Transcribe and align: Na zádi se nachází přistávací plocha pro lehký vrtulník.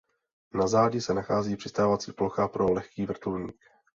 Na 0.53 0.67
zádi 0.67 1.01
se 1.01 1.13
nachází 1.13 1.55
přistávací 1.55 2.11
plocha 2.13 2.47
pro 2.47 2.71
lehký 2.73 3.05
vrtulník. 3.05 3.65